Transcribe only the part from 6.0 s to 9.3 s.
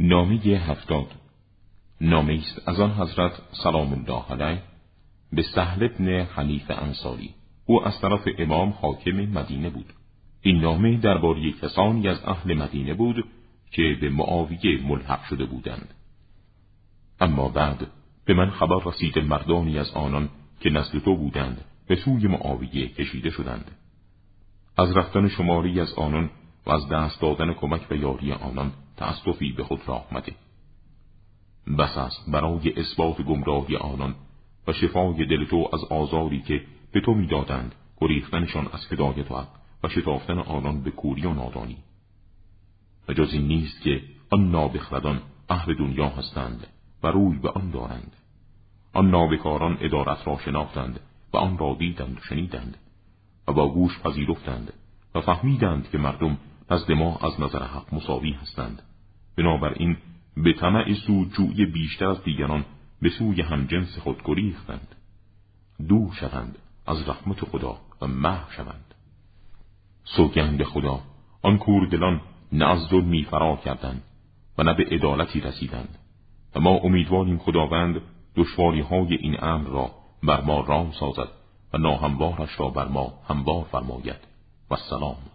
حنیف انصاری. او از طرف امام حاکم